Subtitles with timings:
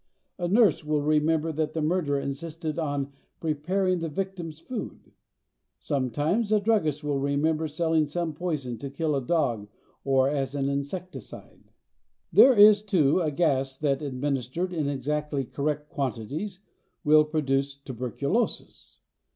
[0.39, 5.11] A nurse will remember that the murderer insisted on preparing the victim's food.
[5.77, 9.67] Sometimes a druggist will remember selling some poison to kill a dog
[10.03, 11.65] or as an insecticide.
[12.33, 16.61] There is, too, a gas that administered in exactly correct quantities
[17.03, 19.01] will produce "tuberculosis."